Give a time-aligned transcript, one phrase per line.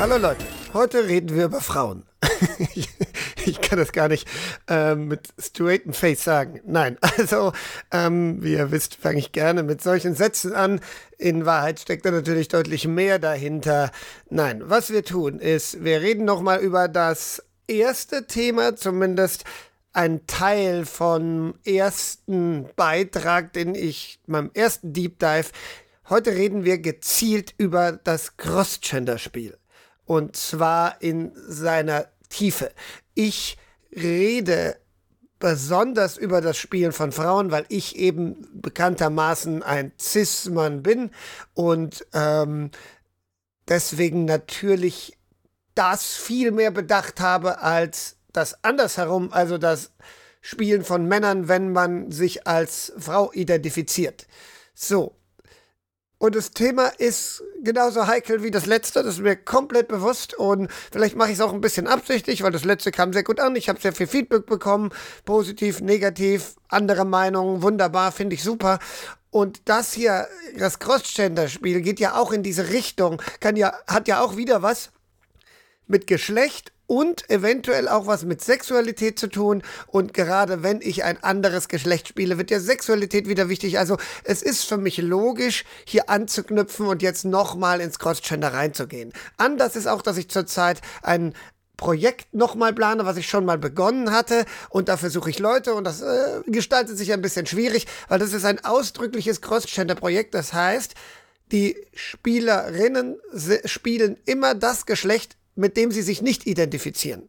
[0.00, 2.04] Hallo Leute, heute reden wir über Frauen.
[3.44, 4.28] ich kann das gar nicht
[4.68, 6.60] ähm, mit straighten Face sagen.
[6.64, 7.52] Nein, also
[7.90, 10.80] ähm, wie ihr wisst, fange ich gerne mit solchen Sätzen an.
[11.18, 13.90] In Wahrheit steckt da natürlich deutlich mehr dahinter.
[14.30, 19.42] Nein, was wir tun ist, wir reden nochmal über das erste Thema, zumindest
[19.92, 25.50] ein Teil vom ersten Beitrag, den ich, meinem ersten Deep Dive.
[26.08, 29.57] Heute reden wir gezielt über das Cross-Gender-Spiel.
[30.08, 32.72] Und zwar in seiner Tiefe.
[33.14, 33.58] Ich
[33.94, 34.78] rede
[35.38, 41.10] besonders über das Spielen von Frauen, weil ich eben bekanntermaßen ein Cis-Mann bin
[41.52, 42.70] und ähm,
[43.68, 45.18] deswegen natürlich
[45.74, 49.92] das viel mehr bedacht habe als das andersherum, also das
[50.40, 54.26] Spielen von Männern, wenn man sich als Frau identifiziert.
[54.74, 55.17] So,
[56.18, 60.68] und das Thema ist genauso heikel wie das letzte, das ist mir komplett bewusst und
[60.90, 63.54] vielleicht mache ich es auch ein bisschen absichtlich, weil das letzte kam sehr gut an.
[63.54, 64.90] Ich habe sehr viel Feedback bekommen,
[65.24, 68.80] positiv, negativ, andere Meinungen, wunderbar, finde ich super.
[69.30, 74.20] Und das hier, das Cross-Gender-Spiel geht ja auch in diese Richtung, kann ja, hat ja
[74.20, 74.90] auch wieder was
[75.86, 79.62] mit Geschlecht und eventuell auch was mit Sexualität zu tun.
[79.86, 83.78] Und gerade wenn ich ein anderes Geschlecht spiele, wird ja Sexualität wieder wichtig.
[83.78, 89.12] Also es ist für mich logisch, hier anzuknüpfen und jetzt nochmal ins Crossgender reinzugehen.
[89.36, 91.34] Anders ist auch, dass ich zurzeit ein
[91.76, 94.46] Projekt nochmal plane, was ich schon mal begonnen hatte.
[94.70, 98.32] Und dafür suche ich Leute und das äh, gestaltet sich ein bisschen schwierig, weil das
[98.32, 100.34] ist ein ausdrückliches Cross-Gender-Projekt.
[100.34, 100.94] Das heißt,
[101.52, 103.18] die Spielerinnen
[103.64, 107.28] spielen immer das Geschlecht, mit dem sie sich nicht identifizieren.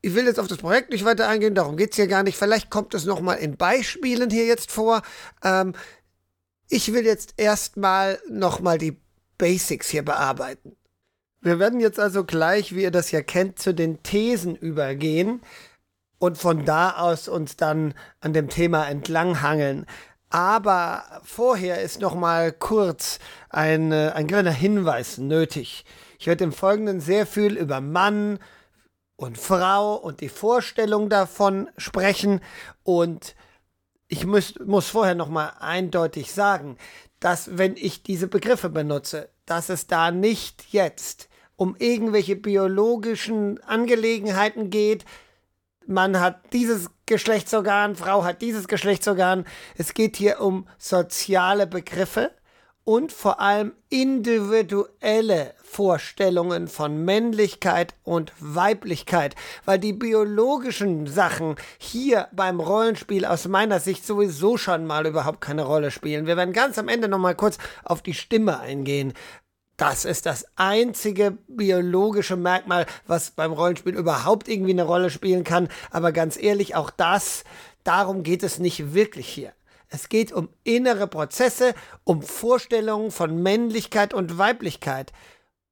[0.00, 2.38] Ich will jetzt auf das Projekt nicht weiter eingehen, darum geht es hier gar nicht.
[2.38, 5.02] Vielleicht kommt es nochmal in Beispielen hier jetzt vor.
[5.44, 5.74] Ähm,
[6.70, 8.96] ich will jetzt erstmal nochmal die
[9.36, 10.74] Basics hier bearbeiten.
[11.42, 15.42] Wir werden jetzt also gleich, wie ihr das ja kennt, zu den Thesen übergehen
[16.18, 19.84] und von da aus uns dann an dem Thema entlanghangeln.
[20.30, 23.18] Aber vorher ist nochmal kurz
[23.50, 25.84] ein, ein kleiner Hinweis nötig.
[26.20, 28.40] Ich werde im Folgenden sehr viel über Mann
[29.16, 32.42] und Frau und die Vorstellung davon sprechen.
[32.82, 33.34] Und
[34.06, 36.76] ich muss, muss vorher nochmal eindeutig sagen,
[37.20, 44.68] dass wenn ich diese Begriffe benutze, dass es da nicht jetzt um irgendwelche biologischen Angelegenheiten
[44.68, 45.06] geht.
[45.86, 49.46] Man hat dieses Geschlechtsorgan, Frau hat dieses Geschlechtsorgan.
[49.74, 52.30] Es geht hier um soziale Begriffe
[52.84, 62.58] und vor allem individuelle Vorstellungen von Männlichkeit und Weiblichkeit, weil die biologischen Sachen hier beim
[62.58, 66.26] Rollenspiel aus meiner Sicht sowieso schon mal überhaupt keine Rolle spielen.
[66.26, 69.12] Wir werden ganz am Ende noch mal kurz auf die Stimme eingehen.
[69.76, 75.68] Das ist das einzige biologische Merkmal, was beim Rollenspiel überhaupt irgendwie eine Rolle spielen kann.
[75.92, 77.44] Aber ganz ehrlich, auch das,
[77.84, 79.52] darum geht es nicht wirklich hier.
[79.88, 85.12] Es geht um innere Prozesse, um Vorstellungen von Männlichkeit und Weiblichkeit.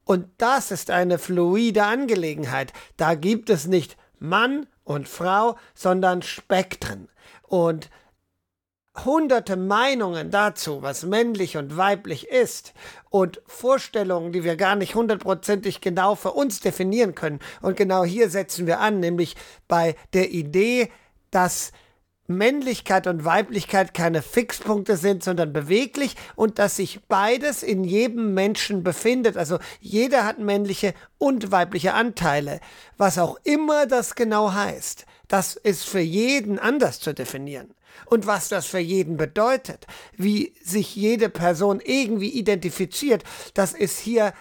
[0.09, 2.73] Und das ist eine fluide Angelegenheit.
[2.97, 7.11] Da gibt es nicht Mann und Frau, sondern Spektren.
[7.43, 7.91] Und
[9.05, 12.73] hunderte Meinungen dazu, was männlich und weiblich ist
[13.11, 17.41] und Vorstellungen, die wir gar nicht hundertprozentig genau für uns definieren können.
[17.61, 19.37] Und genau hier setzen wir an, nämlich
[19.69, 20.91] bei der Idee,
[21.31, 21.71] dass
[22.29, 28.85] Männlichkeit und Weiblichkeit keine Fixpunkte sind, sondern beweglich und dass sich beides in jedem Menschen
[28.85, 29.37] befindet.
[29.37, 32.61] Also jeder hat männliche und weibliche Anteile.
[32.99, 37.75] Was auch immer das genau heißt, das ist für jeden anders zu definieren.
[38.07, 39.87] Und was das für jeden bedeutet,
[40.17, 43.25] wie sich jede Person irgendwie identifiziert,
[43.55, 44.35] das ist hier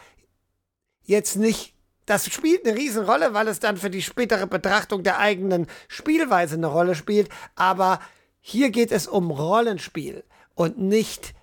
[1.06, 1.77] jetzt nicht
[2.08, 6.68] das spielt eine Riesenrolle, weil es dann für die spätere Betrachtung der eigenen Spielweise eine
[6.68, 7.30] Rolle spielt.
[7.56, 8.00] Aber
[8.40, 10.24] hier geht es um Rollenspiel
[10.56, 11.36] und nicht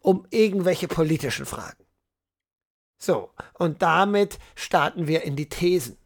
[0.00, 1.84] um irgendwelche politischen Fragen.
[2.98, 5.98] So, und damit starten wir in die Thesen.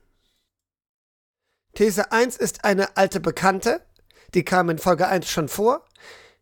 [1.75, 3.85] These 1 ist eine alte Bekannte,
[4.33, 5.85] die kam in Folge 1 schon vor.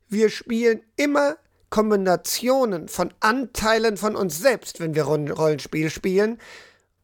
[0.07, 1.37] Wir spielen immer
[1.71, 6.39] Kombinationen von Anteilen von uns selbst, wenn wir Rollenspiel spielen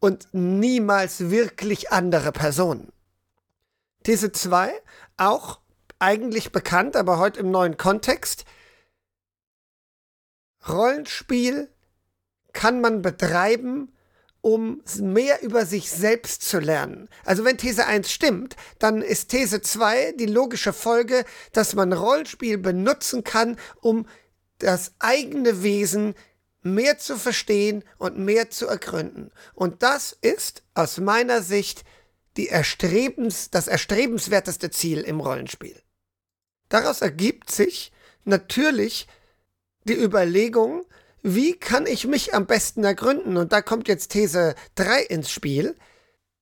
[0.06, 2.93] und niemals wirklich andere Personen.
[4.05, 4.73] These 2,
[5.17, 5.58] auch
[5.99, 8.44] eigentlich bekannt, aber heute im neuen Kontext.
[10.69, 11.69] Rollenspiel
[12.53, 13.97] kann man betreiben,
[14.43, 17.09] um mehr über sich selbst zu lernen.
[17.25, 22.59] Also wenn These 1 stimmt, dann ist These 2 die logische Folge, dass man Rollenspiel
[22.59, 24.06] benutzen kann, um
[24.59, 26.14] das eigene Wesen
[26.74, 29.30] mehr zu verstehen und mehr zu ergründen.
[29.54, 31.84] Und das ist aus meiner Sicht
[32.36, 35.80] die Erstrebens, das erstrebenswerteste Ziel im Rollenspiel.
[36.68, 37.92] Daraus ergibt sich
[38.24, 39.06] natürlich
[39.84, 40.84] die Überlegung,
[41.22, 43.36] wie kann ich mich am besten ergründen?
[43.36, 45.76] Und da kommt jetzt These 3 ins Spiel.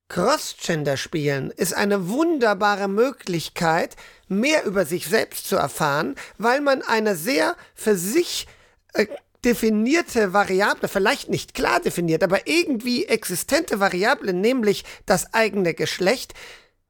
[0.08, 3.96] Cross-Gender-Spielen ist eine wunderbare Möglichkeit,
[4.28, 8.46] mehr über sich selbst zu erfahren, weil man eine sehr für sich
[8.92, 9.06] äh,
[9.44, 16.35] definierte Variable, vielleicht nicht klar definiert, aber irgendwie existente Variable, nämlich das eigene Geschlecht,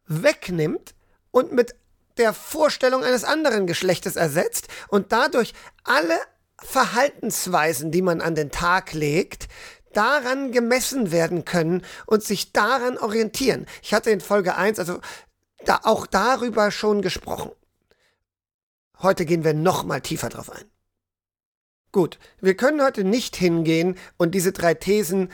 [0.06, 0.94] wegnimmt
[1.30, 1.74] und mit
[2.16, 5.52] der Vorstellung eines anderen Geschlechtes ersetzt und dadurch
[5.82, 6.18] alle
[6.58, 9.48] Verhaltensweisen, die man an den Tag legt,
[9.92, 13.66] daran gemessen werden können und sich daran orientieren.
[13.82, 15.00] Ich hatte in Folge 1 also
[15.64, 17.50] da auch darüber schon gesprochen.
[19.00, 20.64] Heute gehen wir noch mal tiefer drauf ein.
[21.94, 25.30] Gut, wir können heute nicht hingehen und diese drei Thesen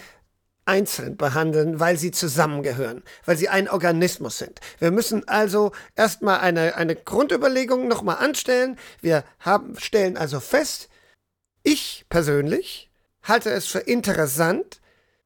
[0.67, 4.61] einzeln behandeln, weil sie zusammengehören, weil sie ein Organismus sind.
[4.79, 8.79] Wir müssen also erstmal eine, eine Grundüberlegung nochmal anstellen.
[9.01, 10.91] Wir haben, stellen also fest,
[11.63, 12.91] ich persönlich
[13.23, 14.83] halte es für interessant,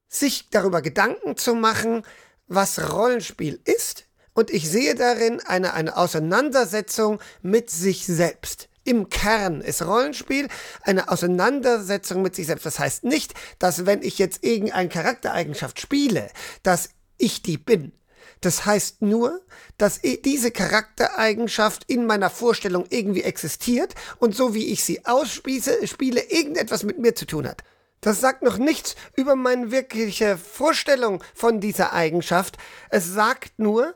[0.06, 2.04] sich darüber Gedanken zu machen,
[2.46, 4.04] was Rollenspiel ist,
[4.34, 8.69] und ich sehe darin eine, eine Auseinandersetzung mit sich selbst.
[8.84, 10.48] Im Kern ist Rollenspiel
[10.82, 12.66] eine Auseinandersetzung mit sich selbst.
[12.66, 16.31] Das heißt nicht, dass wenn ich jetzt irgendeine Charaktereigenschaft spiele,
[16.62, 17.92] dass ich die bin.
[18.40, 19.40] Das heißt nur,
[19.78, 26.20] dass diese Charaktereigenschaft in meiner Vorstellung irgendwie existiert und so wie ich sie ausspiele, spiele,
[26.20, 27.62] irgendetwas mit mir zu tun hat.
[28.02, 32.58] Das sagt noch nichts über meine wirkliche Vorstellung von dieser Eigenschaft.
[32.90, 33.94] Es sagt nur,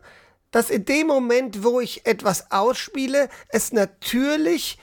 [0.50, 4.78] dass in dem Moment, wo ich etwas ausspiele, es natürlich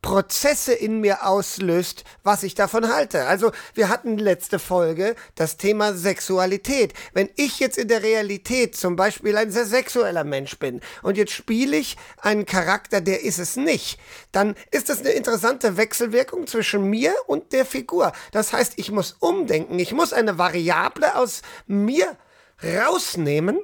[0.00, 3.26] Prozesse in mir auslöst, was ich davon halte.
[3.26, 6.94] Also wir hatten letzte Folge das Thema Sexualität.
[7.14, 11.32] Wenn ich jetzt in der Realität zum Beispiel ein sehr sexueller Mensch bin und jetzt
[11.32, 13.98] spiele ich einen Charakter, der ist es nicht,
[14.30, 18.12] dann ist das eine interessante Wechselwirkung zwischen mir und der Figur.
[18.30, 22.16] Das heißt, ich muss umdenken, ich muss eine Variable aus mir
[22.62, 23.58] rausnehmen,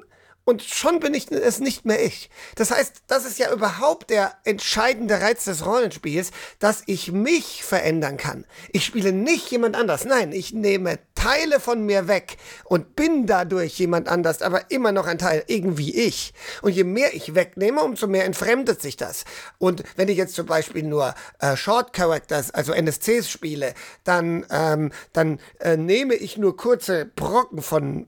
[0.45, 2.29] und schon bin ich es nicht mehr ich.
[2.55, 8.17] Das heißt, das ist ja überhaupt der entscheidende Reiz des Rollenspiels, dass ich mich verändern
[8.17, 8.45] kann.
[8.71, 10.05] Ich spiele nicht jemand anders.
[10.05, 15.07] Nein, ich nehme Teile von mir weg und bin dadurch jemand anders, aber immer noch
[15.07, 16.35] ein Teil, irgendwie ich.
[16.61, 19.25] Und je mehr ich wegnehme, umso mehr entfremdet sich das.
[19.57, 24.91] Und wenn ich jetzt zum Beispiel nur äh, Short Characters, also NSCs spiele, dann, ähm,
[25.13, 28.07] dann äh, nehme ich nur kurze Brocken von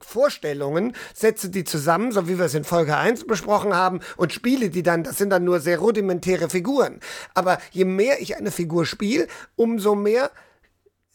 [0.00, 1.75] Vorstellungen, setze die zusammen,
[2.12, 5.04] so wie wir es in Folge 1 besprochen haben, und spiele die dann.
[5.04, 7.00] Das sind dann nur sehr rudimentäre Figuren.
[7.34, 9.26] Aber je mehr ich eine Figur spiele,
[9.56, 10.30] umso mehr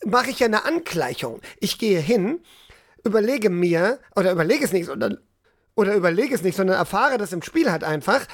[0.06, 1.42] mache ich eine Angleichung.
[1.60, 2.42] Ich gehe hin,
[3.04, 5.18] überlege mir, oder überlege es nicht, sondern,
[5.75, 8.25] oder überlege es nicht, sondern erfahre das im Spiel halt einfach,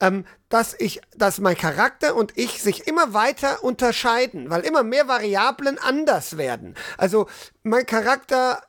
[0.00, 5.08] ähm, dass ich, dass mein Charakter und ich sich immer weiter unterscheiden, weil immer mehr
[5.08, 6.74] Variablen anders werden.
[6.98, 7.28] Also
[7.62, 8.60] mein Charakter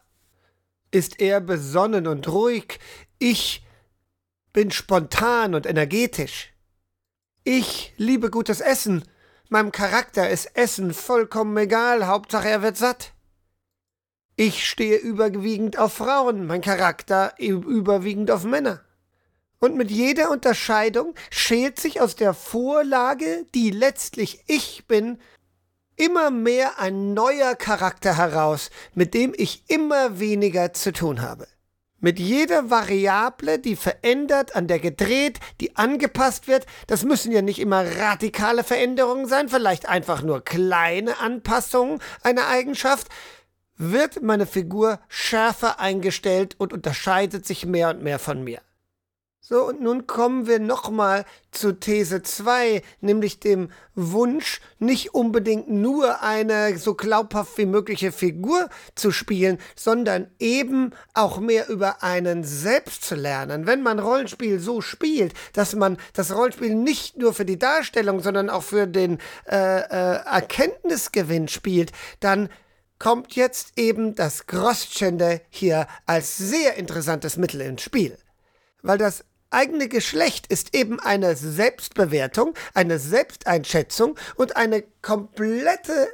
[0.93, 2.79] ist eher besonnen und ruhig.
[3.19, 3.65] Ich
[4.53, 6.53] bin spontan und energetisch.
[7.43, 9.03] Ich liebe gutes Essen
[9.53, 13.13] Meinem Charakter ist Essen vollkommen egal, Hauptsache er wird satt.
[14.35, 18.83] Ich stehe überwiegend auf Frauen, mein Charakter überwiegend auf Männer.
[19.59, 25.19] Und mit jeder Unterscheidung schält sich aus der Vorlage, die letztlich ich bin,
[25.95, 31.47] immer mehr ein neuer Charakter heraus, mit dem ich immer weniger zu tun habe
[32.03, 36.65] mit jeder Variable, die verändert, an der gedreht, die angepasst wird.
[36.85, 43.07] Das müssen ja nicht immer radikale Veränderungen sein, vielleicht einfach nur kleine Anpassungen einer Eigenschaft.
[43.77, 48.59] Wird meine Figur schärfer eingestellt und unterscheidet sich mehr und mehr von mir.
[49.45, 56.21] So, und nun kommen wir nochmal zu These 2, nämlich dem Wunsch, nicht unbedingt nur
[56.21, 63.03] eine so glaubhaft wie mögliche Figur zu spielen, sondern eben auch mehr über einen selbst
[63.03, 63.67] zu lernen.
[63.67, 68.49] Wenn man Rollenspiel so spielt, dass man das Rollenspiel nicht nur für die Darstellung, sondern
[68.49, 72.47] auch für den äh, äh, Erkenntnisgewinn spielt, dann
[72.97, 78.17] kommt jetzt eben das Cross-Gender hier als sehr interessantes Mittel ins Spiel.
[78.81, 86.09] Weil das eigene Geschlecht ist eben eine Selbstbewertung, eine Selbsteinschätzung und eine komplette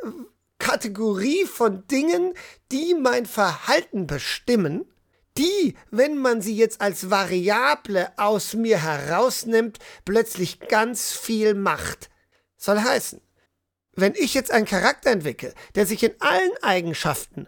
[0.59, 2.33] Kategorie von Dingen,
[2.71, 4.85] die mein Verhalten bestimmen,
[5.37, 12.09] die, wenn man sie jetzt als Variable aus mir herausnimmt, plötzlich ganz viel macht.
[12.57, 13.21] Soll heißen,
[13.93, 17.47] wenn ich jetzt einen Charakter entwickle, der sich in allen Eigenschaften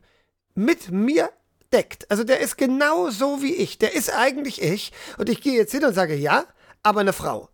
[0.55, 1.31] mit mir
[1.73, 5.53] deckt, also der ist genau so wie ich, der ist eigentlich ich, und ich gehe
[5.53, 6.45] jetzt hin und sage, ja,
[6.83, 7.49] aber eine Frau,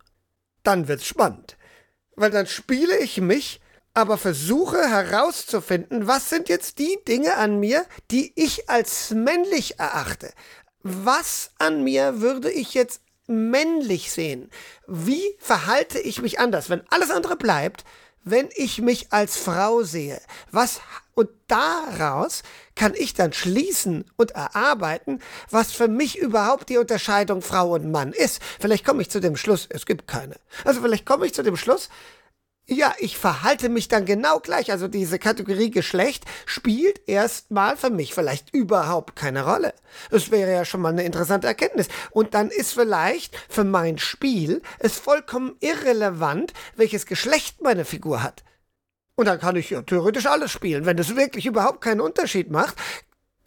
[0.63, 1.57] dann wird's spannend.
[2.15, 3.61] Weil dann spiele ich mich,
[3.93, 10.31] aber versuche herauszufinden, was sind jetzt die Dinge an mir, die ich als männlich erachte.
[10.83, 14.49] Was an mir würde ich jetzt männlich sehen?
[14.87, 17.83] Wie verhalte ich mich anders, wenn alles andere bleibt?
[18.29, 20.21] Wenn ich mich als Frau sehe?
[20.51, 20.81] Was
[21.17, 22.43] und daraus
[22.75, 25.19] kann ich dann schließen und erarbeiten,
[25.49, 28.39] was für mich überhaupt die Unterscheidung Frau und Mann ist.
[28.59, 30.35] Vielleicht komme ich zu dem Schluss, es gibt keine.
[30.63, 31.89] Also vielleicht komme ich zu dem Schluss,
[32.69, 34.71] ja, ich verhalte mich dann genau gleich.
[34.71, 39.73] Also diese Kategorie Geschlecht spielt erstmal für mich vielleicht überhaupt keine Rolle.
[40.11, 41.87] Es wäre ja schon mal eine interessante Erkenntnis.
[42.11, 48.43] Und dann ist vielleicht für mein Spiel es vollkommen irrelevant, welches Geschlecht meine Figur hat.
[49.15, 50.85] Und dann kann ich ja theoretisch alles spielen.
[50.85, 52.75] Wenn es wirklich überhaupt keinen Unterschied macht,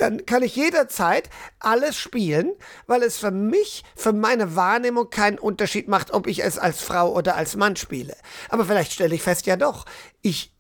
[0.00, 1.28] dann kann ich jederzeit
[1.58, 2.52] alles spielen,
[2.86, 7.12] weil es für mich, für meine Wahrnehmung keinen Unterschied macht, ob ich es als Frau
[7.12, 8.16] oder als Mann spiele.
[8.48, 9.86] Aber vielleicht stelle ich fest, ja doch,
[10.22, 10.54] ich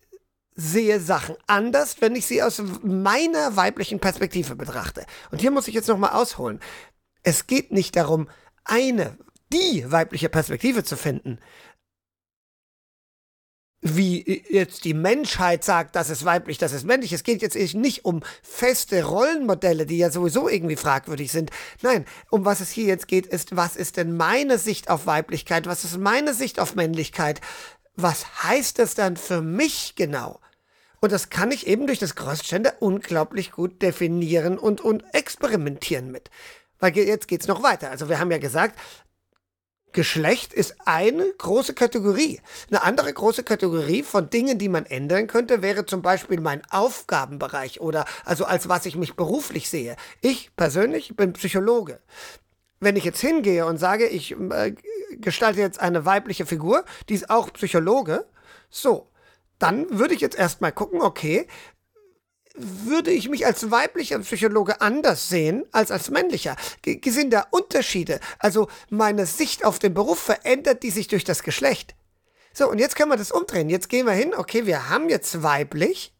[0.54, 5.06] sehe Sachen anders, wenn ich sie aus meiner weiblichen Perspektive betrachte.
[5.30, 6.60] Und hier muss ich jetzt nochmal ausholen.
[7.22, 8.28] Es geht nicht darum,
[8.64, 9.16] eine,
[9.52, 11.38] die weibliche Perspektive zu finden,
[13.82, 17.12] wie jetzt die Menschheit sagt, das ist weiblich, das ist männlich.
[17.12, 21.50] Es geht jetzt nicht um feste Rollenmodelle, die ja sowieso irgendwie fragwürdig sind.
[21.80, 25.66] Nein, um was es hier jetzt geht, ist, was ist denn meine Sicht auf Weiblichkeit?
[25.66, 27.40] Was ist meine Sicht auf Männlichkeit?
[27.96, 30.40] Was heißt das dann für mich genau?
[31.00, 36.28] Und das kann ich eben durch das Cross-Gender unglaublich gut definieren und, und experimentieren mit.
[36.78, 37.90] Weil jetzt geht's noch weiter.
[37.90, 38.78] Also wir haben ja gesagt,
[39.92, 42.40] Geschlecht ist eine große Kategorie.
[42.68, 47.80] Eine andere große Kategorie von Dingen, die man ändern könnte, wäre zum Beispiel mein Aufgabenbereich
[47.80, 49.96] oder also als was ich mich beruflich sehe.
[50.20, 52.00] Ich persönlich bin Psychologe.
[52.78, 54.74] Wenn ich jetzt hingehe und sage, ich äh,
[55.12, 58.26] gestalte jetzt eine weibliche Figur, die ist auch Psychologe,
[58.70, 59.10] so,
[59.58, 61.46] dann würde ich jetzt erstmal gucken, okay,
[62.54, 66.56] würde ich mich als weiblicher Psychologe anders sehen als als männlicher.
[66.82, 68.20] G sind da Unterschiede?
[68.38, 71.94] Also meine Sicht auf den Beruf verändert die sich durch das Geschlecht.
[72.52, 73.70] So, und jetzt können wir das umdrehen.
[73.70, 76.12] Jetzt gehen wir hin, okay, wir haben jetzt weiblich,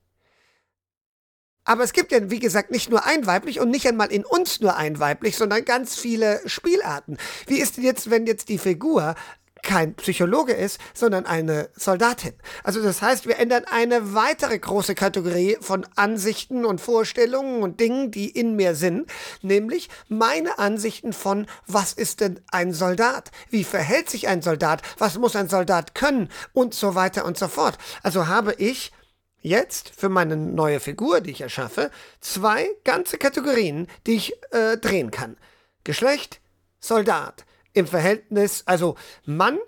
[1.64, 4.60] aber es gibt ja, wie gesagt, nicht nur ein weiblich und nicht einmal in uns
[4.60, 7.18] nur ein weiblich, sondern ganz viele Spielarten.
[7.46, 9.14] Wie ist denn jetzt, wenn jetzt die Figur
[9.62, 12.34] kein Psychologe ist, sondern eine Soldatin.
[12.64, 18.10] Also das heißt, wir ändern eine weitere große Kategorie von Ansichten und Vorstellungen und Dingen,
[18.10, 19.10] die in mir sind,
[19.42, 23.30] nämlich meine Ansichten von, was ist denn ein Soldat?
[23.48, 24.82] Wie verhält sich ein Soldat?
[24.98, 26.28] Was muss ein Soldat können?
[26.52, 27.78] Und so weiter und so fort.
[28.02, 28.92] Also habe ich
[29.40, 31.90] jetzt für meine neue Figur, die ich erschaffe,
[32.20, 35.36] zwei ganze Kategorien, die ich äh, drehen kann.
[35.84, 36.40] Geschlecht,
[36.78, 39.58] Soldat im Verhältnis, also Mann,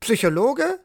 [0.00, 0.80] Psychologe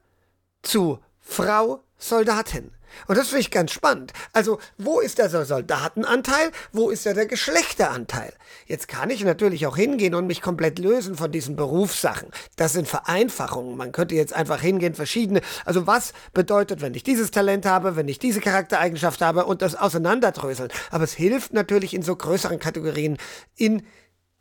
[0.61, 2.71] zu Frau, Soldatin.
[3.07, 4.13] Und das finde ich ganz spannend.
[4.33, 6.51] Also, wo ist der Soldatenanteil?
[6.71, 8.33] Wo ist da der Geschlechteranteil?
[8.65, 12.29] Jetzt kann ich natürlich auch hingehen und mich komplett lösen von diesen Berufssachen.
[12.55, 13.77] Das sind Vereinfachungen.
[13.77, 15.41] Man könnte jetzt einfach hingehen, verschiedene.
[15.65, 19.75] Also, was bedeutet, wenn ich dieses Talent habe, wenn ich diese Charaktereigenschaft habe und das
[19.75, 20.71] auseinanderdröseln?
[20.91, 23.17] Aber es hilft natürlich in so größeren Kategorien
[23.55, 23.83] in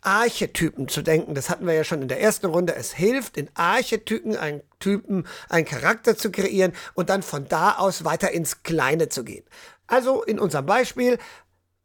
[0.00, 1.34] Archetypen zu denken.
[1.34, 2.74] Das hatten wir ja schon in der ersten Runde.
[2.74, 8.04] Es hilft, in Archetypen einen Typen, einen Charakter zu kreieren und dann von da aus
[8.04, 9.44] weiter ins Kleine zu gehen.
[9.86, 11.18] Also in unserem Beispiel,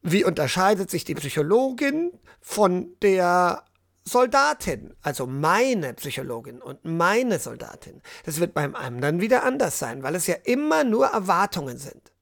[0.01, 3.63] wie unterscheidet sich die Psychologin von der
[4.05, 8.01] Soldatin, also meine Psychologin und meine Soldatin.
[8.25, 12.12] Das wird beim anderen wieder anders sein, weil es ja immer nur Erwartungen sind.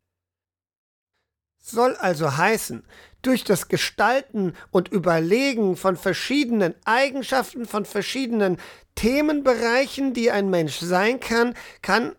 [1.62, 2.84] Soll also heißen,
[3.22, 8.58] durch das Gestalten und Überlegen von verschiedenen Eigenschaften, von verschiedenen
[8.96, 12.16] Themenbereichen, die ein Mensch sein kann, kann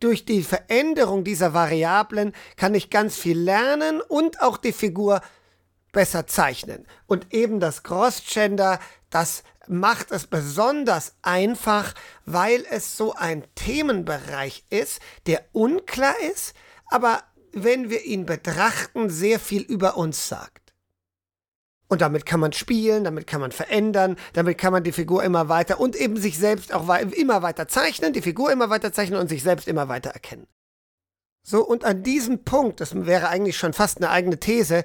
[0.00, 5.22] durch die Veränderung dieser Variablen kann ich ganz viel lernen und auch die Figur
[5.92, 6.86] besser zeichnen.
[7.06, 11.94] Und eben das Cross-Gender, das macht es besonders einfach,
[12.26, 16.54] weil es so ein Themenbereich ist, der unklar ist,
[16.90, 17.22] aber
[17.56, 20.74] wenn wir ihn betrachten, sehr viel über uns sagt.
[21.88, 25.48] Und damit kann man spielen, damit kann man verändern, damit kann man die Figur immer
[25.48, 29.28] weiter und eben sich selbst auch immer weiter zeichnen, die Figur immer weiter zeichnen und
[29.28, 30.46] sich selbst immer weiter erkennen.
[31.46, 34.84] So, und an diesem Punkt, das wäre eigentlich schon fast eine eigene These,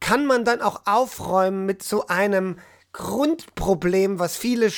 [0.00, 2.58] kann man dann auch aufräumen mit so einem
[2.92, 4.70] Grundproblem, was viele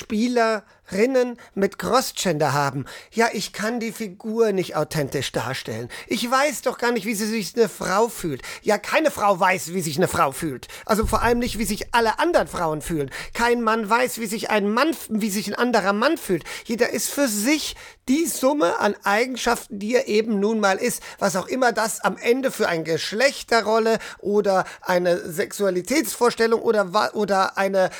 [0.87, 2.85] Spielerinnen mit Crossgender haben.
[3.13, 5.89] Ja, ich kann die Figur nicht authentisch darstellen.
[6.07, 8.43] Ich weiß doch gar nicht, wie sie sich eine Frau fühlt.
[8.63, 10.69] Ja, keine Frau weiß, wie sich eine Frau fühlt.
[10.87, 13.11] Also vor allem nicht, wie sich alle anderen Frauen fühlen.
[13.33, 16.45] Kein Mann weiß, wie sich ein Mann, wie sich ein anderer Mann fühlt.
[16.65, 17.77] Jeder ist für sich
[18.09, 22.17] die Summe an Eigenschaften, die er eben nun mal ist, was auch immer das am
[22.17, 27.91] Ende für eine Geschlechterrolle oder eine Sexualitätsvorstellung oder, oder eine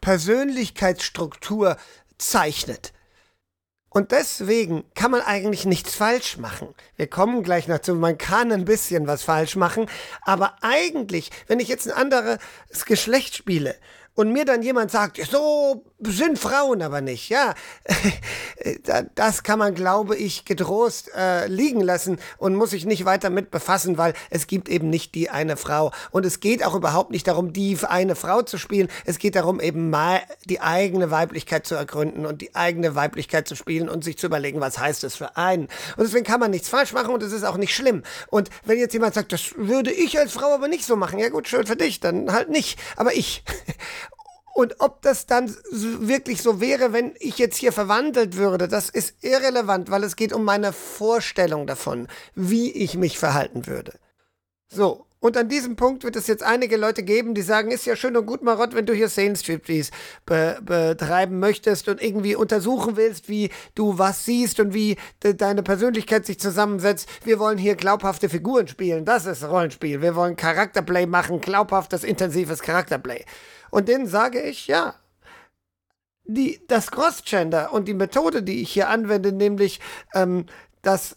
[0.00, 1.76] Persönlichkeitsstruktur
[2.20, 2.92] zeichnet.
[3.92, 6.74] Und deswegen kann man eigentlich nichts falsch machen.
[6.96, 9.86] Wir kommen gleich dazu, man kann ein bisschen was falsch machen,
[10.22, 12.38] aber eigentlich, wenn ich jetzt ein anderes
[12.86, 13.74] Geschlecht spiele,
[14.14, 17.54] und mir dann jemand sagt, so sind Frauen aber nicht, ja,
[19.14, 23.50] das kann man, glaube ich, getrost äh, liegen lassen und muss sich nicht weiter mit
[23.50, 25.92] befassen, weil es gibt eben nicht die eine Frau.
[26.10, 28.88] Und es geht auch überhaupt nicht darum, die eine Frau zu spielen.
[29.04, 33.54] Es geht darum, eben mal die eigene Weiblichkeit zu ergründen und die eigene Weiblichkeit zu
[33.54, 35.64] spielen und sich zu überlegen, was heißt das für einen.
[35.64, 38.02] Und deswegen kann man nichts falsch machen und es ist auch nicht schlimm.
[38.28, 41.28] Und wenn jetzt jemand sagt, das würde ich als Frau aber nicht so machen, ja
[41.28, 42.78] gut, schön für dich, dann halt nicht.
[42.96, 43.42] Aber ich.
[44.52, 49.14] Und ob das dann wirklich so wäre, wenn ich jetzt hier verwandelt würde, das ist
[49.22, 53.98] irrelevant, weil es geht um meine Vorstellung davon, wie ich mich verhalten würde.
[54.68, 57.94] So, und an diesem Punkt wird es jetzt einige Leute geben, die sagen, ist ja
[57.94, 59.90] schön und gut, Marott, wenn du hier Szenenstriptease
[60.24, 65.62] be betreiben möchtest und irgendwie untersuchen willst, wie du was siehst und wie de deine
[65.62, 67.06] Persönlichkeit sich zusammensetzt.
[67.22, 69.04] Wir wollen hier glaubhafte Figuren spielen.
[69.04, 70.00] Das ist Rollenspiel.
[70.00, 73.26] Wir wollen Charakterplay machen, glaubhaftes, intensives Charakterplay.
[73.70, 74.94] Und denen sage ich, ja,
[76.24, 79.80] die, das Cross-Gender und die Methode, die ich hier anwende, nämlich
[80.14, 80.46] ähm,
[80.82, 81.16] das,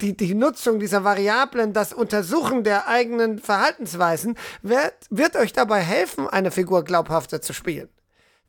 [0.00, 6.28] die, die Nutzung dieser Variablen, das Untersuchen der eigenen Verhaltensweisen, wird, wird euch dabei helfen,
[6.28, 7.88] eine Figur glaubhafter zu spielen.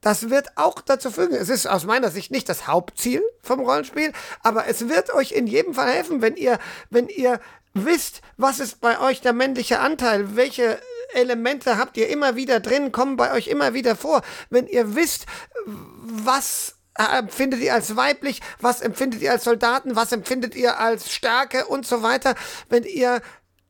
[0.02, 1.34] Das wird auch dazu fügen.
[1.36, 5.48] Es ist aus meiner Sicht nicht das Hauptziel vom Rollenspiel, aber es wird euch in
[5.48, 6.60] jedem Fall helfen, wenn ihr,
[6.92, 7.40] wenn ihr
[7.74, 10.80] wisst, was ist bei euch der männliche Anteil, welche
[11.14, 14.22] Elemente habt ihr immer wieder drin, kommen bei euch immer wieder vor.
[14.50, 15.26] Wenn ihr wisst,
[15.66, 21.66] was empfindet ihr als weiblich, was empfindet ihr als Soldaten, was empfindet ihr als Stärke
[21.66, 22.36] und so weiter,
[22.70, 23.22] wenn ihr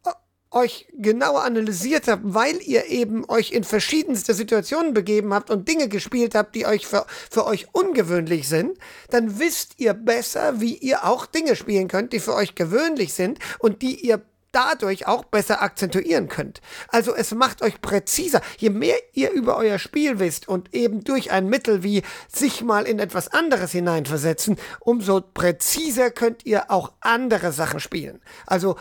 [0.06, 0.12] äh,
[0.52, 5.90] euch genauer analysiert habt, weil ihr eben euch in verschiedenste Situationen begeben habt und Dinge
[5.90, 8.78] gespielt habt, die euch für, für euch ungewöhnlich sind,
[9.10, 13.40] dann wisst ihr besser, wie ihr auch Dinge spielen könnt, die für euch gewöhnlich sind
[13.60, 14.22] und die ihr
[14.52, 16.62] dadurch auch besser akzentuieren könnt.
[16.90, 18.42] Also es macht euch präziser.
[18.58, 22.86] Je mehr ihr über euer Spiel wisst und eben durch ein Mittel wie sich mal
[22.86, 28.22] in etwas anderes hineinversetzen, umso präziser könnt ihr auch andere Sachen spielen.
[28.46, 28.78] Also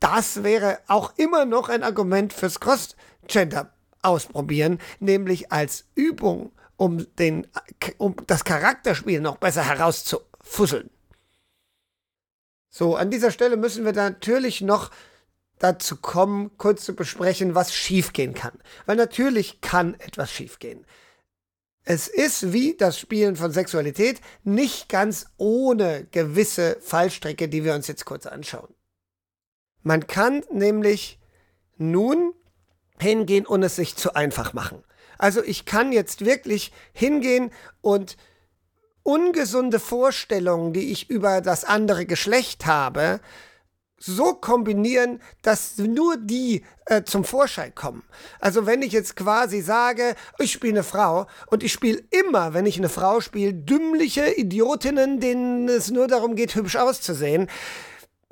[0.00, 3.70] das wäre auch immer noch ein Argument fürs Cross-Gender
[4.02, 7.46] ausprobieren, nämlich als Übung, um, den,
[7.98, 10.88] um das Charakterspiel noch besser herauszufusseln.
[12.70, 14.90] So, an dieser Stelle müssen wir natürlich noch
[15.60, 18.58] dazu kommen, kurz zu besprechen, was schiefgehen kann.
[18.86, 20.84] Weil natürlich kann etwas schiefgehen.
[21.84, 27.86] Es ist wie das Spielen von Sexualität nicht ganz ohne gewisse Fallstricke, die wir uns
[27.86, 28.74] jetzt kurz anschauen.
[29.82, 31.18] Man kann nämlich
[31.76, 32.34] nun
[32.98, 34.82] hingehen und es sich zu einfach machen.
[35.18, 38.16] Also ich kann jetzt wirklich hingehen und
[39.02, 43.20] ungesunde Vorstellungen, die ich über das andere Geschlecht habe,
[44.00, 48.02] so kombinieren, dass nur die äh, zum Vorschein kommen.
[48.40, 52.66] Also wenn ich jetzt quasi sage, ich spiele eine Frau und ich spiele immer, wenn
[52.66, 57.48] ich eine Frau spiele, dümmliche Idiotinnen, denen es nur darum geht, hübsch auszusehen,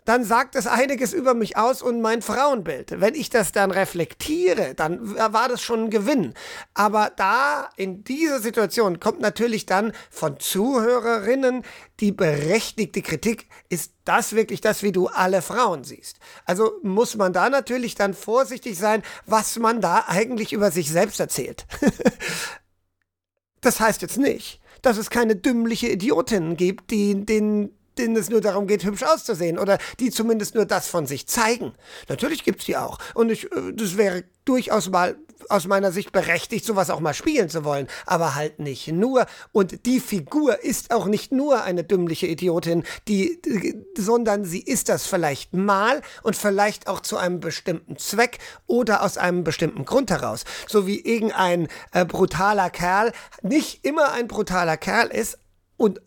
[0.09, 2.99] dann sagt es einiges über mich aus und mein Frauenbild.
[2.99, 6.33] Wenn ich das dann reflektiere, dann war das schon ein Gewinn.
[6.73, 11.63] Aber da in dieser Situation kommt natürlich dann von Zuhörerinnen
[12.01, 16.17] die berechtigte Kritik, ist das wirklich das, wie du alle Frauen siehst?
[16.47, 21.21] Also muss man da natürlich dann vorsichtig sein, was man da eigentlich über sich selbst
[21.21, 21.67] erzählt.
[23.61, 28.41] das heißt jetzt nicht, dass es keine dümmliche Idiotinnen gibt, die den denen es nur
[28.41, 31.75] darum geht, hübsch auszusehen oder die zumindest nur das von sich zeigen.
[32.09, 32.99] Natürlich gibt's die auch.
[33.15, 35.17] Und ich, äh, das wäre durchaus mal
[35.49, 39.27] aus meiner Sicht berechtigt, sowas auch mal spielen zu wollen, aber halt nicht nur.
[39.53, 43.41] Und die Figur ist auch nicht nur eine dümmliche Idiotin, die,
[43.97, 49.17] sondern sie ist das vielleicht mal und vielleicht auch zu einem bestimmten Zweck oder aus
[49.17, 50.45] einem bestimmten Grund heraus.
[50.67, 55.39] So wie irgendein äh, brutaler Kerl nicht immer ein brutaler Kerl ist
[55.77, 56.01] und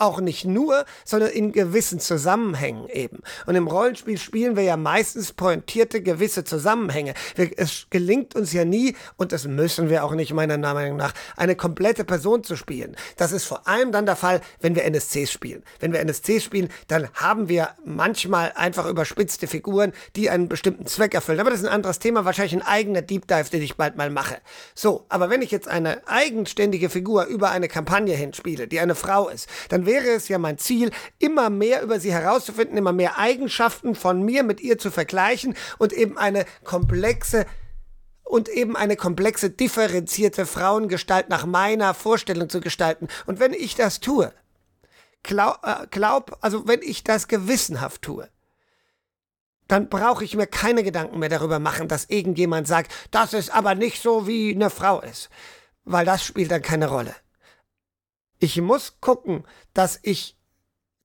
[0.00, 3.20] auch nicht nur, sondern in gewissen Zusammenhängen eben.
[3.46, 7.14] Und im Rollenspiel spielen wir ja meistens pointierte gewisse Zusammenhänge.
[7.34, 11.12] Wir, es gelingt uns ja nie, und das müssen wir auch nicht meiner Meinung nach,
[11.36, 12.96] eine komplette Person zu spielen.
[13.16, 15.62] Das ist vor allem dann der Fall, wenn wir NSCs spielen.
[15.78, 21.14] Wenn wir NSCs spielen, dann haben wir manchmal einfach überspitzte Figuren, die einen bestimmten Zweck
[21.14, 21.40] erfüllen.
[21.40, 24.10] Aber das ist ein anderes Thema, wahrscheinlich ein eigener Deep Dive, den ich bald mal
[24.10, 24.38] mache.
[24.74, 29.28] So, aber wenn ich jetzt eine eigenständige Figur über eine Kampagne hinspiele, die eine Frau
[29.28, 33.96] ist, dann wäre es ja mein Ziel, immer mehr über sie herauszufinden, immer mehr Eigenschaften
[33.96, 37.44] von mir mit ihr zu vergleichen und eben eine komplexe
[38.22, 43.08] und eben eine komplexe, differenzierte Frauengestalt nach meiner Vorstellung zu gestalten.
[43.26, 44.32] Und wenn ich das tue,
[45.24, 48.28] glaub, äh, glaub also wenn ich das gewissenhaft tue,
[49.66, 53.74] dann brauche ich mir keine Gedanken mehr darüber machen, dass irgendjemand sagt, das ist aber
[53.74, 55.30] nicht so, wie eine Frau ist.
[55.84, 57.14] Weil das spielt dann keine Rolle.
[58.40, 60.34] Ich muss gucken, dass ich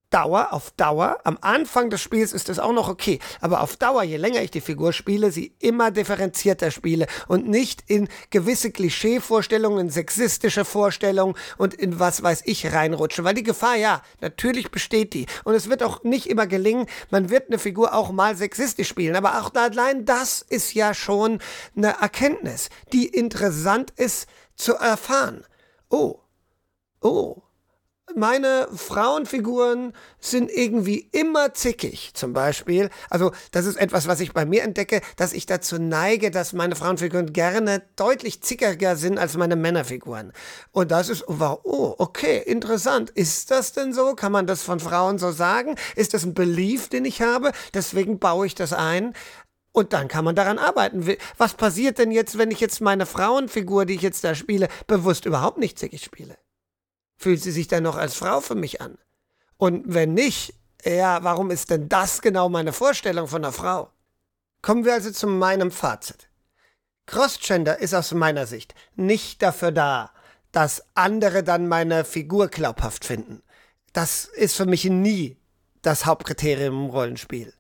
[0.10, 4.04] Dauer, auf Dauer, am Anfang des Spiels ist es auch noch okay, aber auf Dauer,
[4.04, 9.88] je länger ich die Figur spiele, sie immer differenzierter spiele und nicht in gewisse Klischeevorstellungen,
[9.88, 15.14] in sexistische Vorstellungen und in was weiß ich reinrutsche, weil die Gefahr, ja, natürlich besteht
[15.14, 15.26] die.
[15.44, 19.18] Und es wird auch nicht immer gelingen, man wird eine Figur auch mal sexistisch spielen,
[19.18, 21.40] aber auch allein das ist ja schon
[21.76, 25.44] eine Erkenntnis, die interessant ist zu erfahren.
[25.90, 26.20] Oh,
[27.06, 27.44] oh,
[28.16, 32.90] meine Frauenfiguren sind irgendwie immer zickig, zum Beispiel.
[33.10, 36.76] Also, das ist etwas, was ich bei mir entdecke, dass ich dazu neige, dass meine
[36.76, 40.34] Frauenfiguren gerne deutlich zickiger sind als meine Männerfiguren.
[40.72, 43.10] Und das ist, oh, okay, interessant.
[43.10, 44.14] Ist das denn so?
[44.14, 45.76] Kann man das von Frauen so sagen?
[45.96, 47.52] Ist das ein Belief, den ich habe?
[47.74, 49.14] Deswegen baue ich das ein.
[49.74, 51.06] Und dann kann man daran arbeiten.
[51.38, 55.26] Was passiert denn jetzt, wenn ich jetzt meine Frauenfigur, die ich jetzt da spiele, bewusst
[55.26, 56.38] überhaupt nicht zickig spiele?
[57.18, 58.98] Fühlt sie sich dann noch als Frau für mich an?
[59.58, 63.90] Und wenn nicht, ja, warum ist denn das genau meine Vorstellung von einer Frau?
[64.62, 66.30] Kommen wir also zu meinem Fazit.
[67.06, 70.12] Crossgender ist aus meiner Sicht nicht dafür da,
[70.52, 73.44] dass andere dann meine Figur glaubhaft finden.
[73.94, 75.38] Das ist für mich nie
[75.82, 77.54] das Hauptkriterium im Rollenspiel.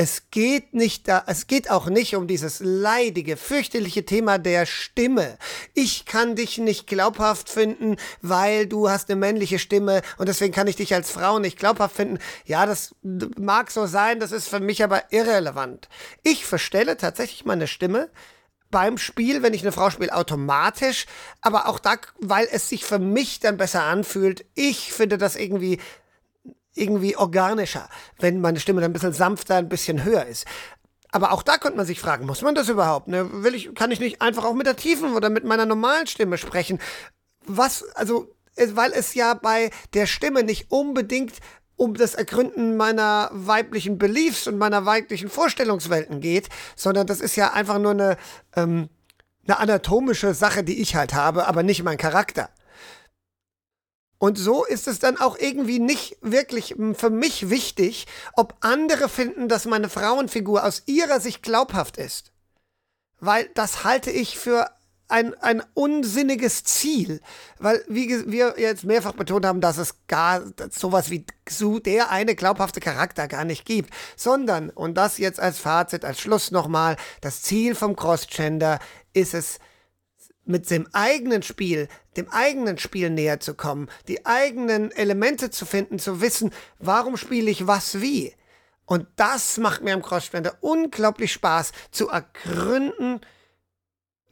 [0.00, 5.36] Es geht nicht da, es geht auch nicht um dieses leidige, fürchterliche Thema der Stimme.
[5.74, 10.68] Ich kann dich nicht glaubhaft finden, weil du hast eine männliche Stimme und deswegen kann
[10.68, 12.20] ich dich als Frau nicht glaubhaft finden.
[12.44, 15.88] Ja, das mag so sein, das ist für mich aber irrelevant.
[16.22, 18.08] Ich verstelle tatsächlich meine Stimme
[18.70, 21.06] beim Spiel, wenn ich eine Frau spiele, automatisch,
[21.40, 24.44] aber auch da, weil es sich für mich dann besser anfühlt.
[24.54, 25.80] Ich finde das irgendwie
[26.78, 27.88] irgendwie organischer,
[28.18, 30.46] wenn meine Stimme dann ein bisschen sanfter, ein bisschen höher ist.
[31.10, 33.08] Aber auch da könnte man sich fragen, muss man das überhaupt?
[33.08, 33.42] Ne?
[33.42, 36.36] Will ich, kann ich nicht einfach auch mit der tiefen oder mit meiner normalen Stimme
[36.36, 36.78] sprechen?
[37.46, 41.34] Was, also, weil es ja bei der Stimme nicht unbedingt
[41.76, 47.52] um das Ergründen meiner weiblichen Beliefs und meiner weiblichen Vorstellungswelten geht, sondern das ist ja
[47.52, 48.16] einfach nur eine,
[48.56, 48.88] ähm,
[49.46, 52.50] eine anatomische Sache, die ich halt habe, aber nicht mein Charakter.
[54.18, 59.48] Und so ist es dann auch irgendwie nicht wirklich für mich wichtig, ob andere finden,
[59.48, 62.32] dass meine Frauenfigur aus ihrer Sicht glaubhaft ist.
[63.20, 64.70] Weil das halte ich für
[65.08, 67.20] ein, ein unsinniges Ziel.
[67.58, 72.34] Weil, wie wir jetzt mehrfach betont haben, dass es gar sowas wie so der eine
[72.34, 73.92] glaubhafte Charakter gar nicht gibt.
[74.16, 78.78] Sondern, und das jetzt als Fazit, als Schluss nochmal, das Ziel vom Crossgender
[79.12, 79.58] ist es,
[80.48, 85.98] mit dem eigenen Spiel, dem eigenen Spiel näher zu kommen, die eigenen Elemente zu finden,
[85.98, 88.34] zu wissen, warum spiele ich was wie.
[88.86, 93.20] Und das macht mir am Crossspender unglaublich Spaß, zu ergründen,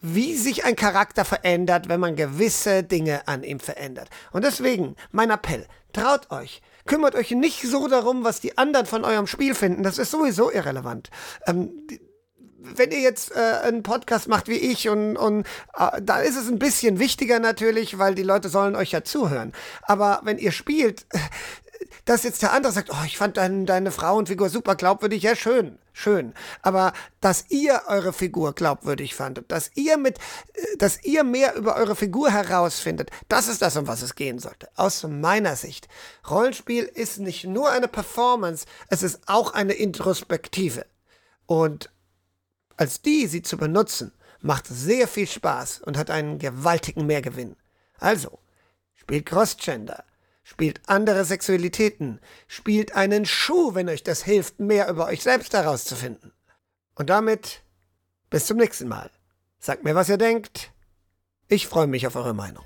[0.00, 4.08] wie sich ein Charakter verändert, wenn man gewisse Dinge an ihm verändert.
[4.32, 9.04] Und deswegen mein Appell, traut euch, kümmert euch nicht so darum, was die anderen von
[9.04, 11.10] eurem Spiel finden, das ist sowieso irrelevant.
[11.46, 11.86] Ähm,
[12.74, 16.48] wenn ihr jetzt äh, einen Podcast macht wie ich und, und äh, da ist es
[16.48, 19.52] ein bisschen wichtiger natürlich, weil die Leute sollen euch ja zuhören.
[19.82, 21.06] Aber wenn ihr spielt,
[22.04, 25.78] dass jetzt der andere sagt, oh, ich fand dein, deine Frauenfigur super glaubwürdig, ja schön,
[25.92, 26.34] schön.
[26.62, 30.18] Aber dass ihr eure Figur glaubwürdig fandet, dass ihr mit,
[30.54, 34.38] äh, dass ihr mehr über eure Figur herausfindet, das ist das, um was es gehen
[34.38, 34.68] sollte.
[34.76, 35.88] Aus meiner Sicht.
[36.28, 40.86] Rollenspiel ist nicht nur eine Performance, es ist auch eine Introspektive.
[41.46, 41.90] Und
[42.76, 47.56] als die sie zu benutzen, macht sehr viel Spaß und hat einen gewaltigen Mehrgewinn.
[47.98, 48.38] Also,
[48.94, 50.04] spielt Crossgender,
[50.42, 56.32] spielt andere Sexualitäten, spielt einen Schuh, wenn euch das hilft, mehr über euch selbst herauszufinden.
[56.94, 57.62] Und damit
[58.30, 59.10] bis zum nächsten Mal.
[59.58, 60.72] Sagt mir, was ihr denkt.
[61.48, 62.64] Ich freue mich auf eure Meinung.